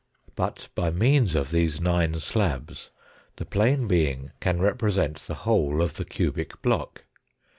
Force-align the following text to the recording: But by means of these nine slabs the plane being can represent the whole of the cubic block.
But 0.35 0.69
by 0.73 0.89
means 0.89 1.35
of 1.35 1.51
these 1.51 1.79
nine 1.79 2.15
slabs 2.19 2.89
the 3.35 3.45
plane 3.45 3.87
being 3.87 4.31
can 4.39 4.59
represent 4.59 5.17
the 5.27 5.35
whole 5.45 5.79
of 5.79 5.97
the 5.97 6.05
cubic 6.05 6.59
block. 6.63 7.03